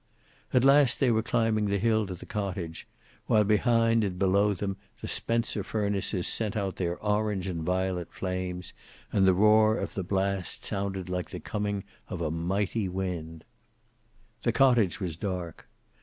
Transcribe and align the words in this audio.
At 0.51 0.63
last 0.63 0.99
they 0.99 1.11
were 1.11 1.21
climbing 1.21 1.65
the 1.65 1.77
hill 1.77 2.07
to 2.07 2.15
the 2.15 2.25
cottage, 2.25 2.87
while 3.27 3.43
behind 3.43 4.03
and 4.03 4.17
below 4.17 4.51
them 4.55 4.77
the 4.99 5.07
Spencer 5.07 5.61
furnaces 5.63 6.27
sent 6.27 6.57
out 6.57 6.77
their 6.77 6.97
orange 7.05 7.45
and 7.45 7.61
violet 7.61 8.11
flames, 8.11 8.73
and 9.13 9.27
the 9.27 9.35
roar 9.35 9.77
of 9.77 9.93
the 9.93 10.01
blast 10.01 10.65
sounded 10.65 11.07
like 11.07 11.29
the 11.29 11.39
coming 11.39 11.83
of 12.07 12.19
a 12.19 12.31
mighty 12.31 12.89
wind. 12.89 13.45
The 14.41 14.51
cottage 14.51 14.99
was 14.99 15.17
dark. 15.17 15.69